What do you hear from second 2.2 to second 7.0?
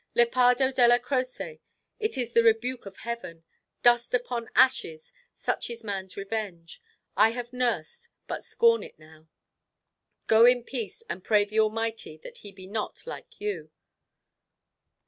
the rebuke of heaven. Dust upon ashes; such is man's revenge.